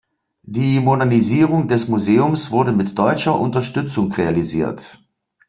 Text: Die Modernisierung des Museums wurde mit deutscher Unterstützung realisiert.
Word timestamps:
Die 0.47 0.79
Modernisierung 0.79 1.67
des 1.67 1.87
Museums 1.87 2.49
wurde 2.49 2.71
mit 2.71 2.97
deutscher 2.97 3.39
Unterstützung 3.39 4.11
realisiert. 4.11 4.97